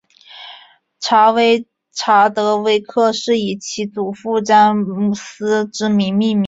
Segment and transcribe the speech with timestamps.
[1.93, 6.39] 查德威克是以其祖父詹姆斯之名命名。